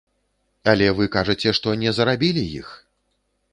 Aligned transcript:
Але 0.73 0.87
вы 0.99 1.09
кажаце, 1.17 1.53
што 1.59 1.75
не 1.83 1.95
зарабілі 1.99 2.43
іх. 2.59 2.75